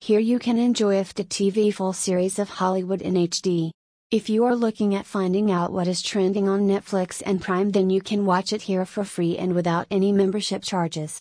Here 0.00 0.20
you 0.20 0.38
can 0.38 0.58
enjoy 0.58 0.94
Afdah 1.02 1.26
TV 1.26 1.72
full 1.72 1.92
series 1.92 2.38
of 2.38 2.48
Hollywood 2.48 3.02
in 3.02 3.14
HD. 3.14 3.70
If 4.10 4.28
you 4.28 4.44
are 4.44 4.54
looking 4.54 4.94
at 4.94 5.06
finding 5.06 5.50
out 5.50 5.72
what 5.72 5.88
is 5.88 6.02
trending 6.02 6.48
on 6.48 6.68
Netflix 6.68 7.22
and 7.26 7.40
Prime, 7.40 7.70
then 7.70 7.90
you 7.90 8.00
can 8.00 8.26
watch 8.26 8.52
it 8.52 8.62
here 8.62 8.84
for 8.84 9.04
free 9.04 9.36
and 9.36 9.54
without 9.54 9.86
any 9.90 10.12
membership 10.12 10.62
charges. 10.62 11.14